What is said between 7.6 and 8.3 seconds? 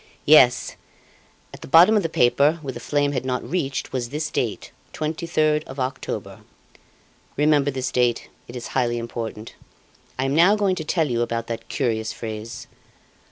this date,